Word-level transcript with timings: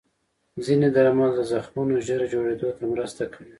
ځینې 0.65 0.87
درمل 0.95 1.31
د 1.35 1.39
زخمونو 1.51 1.95
ژر 2.07 2.21
جوړېدو 2.33 2.69
ته 2.77 2.83
مرسته 2.93 3.23
کوي. 3.33 3.49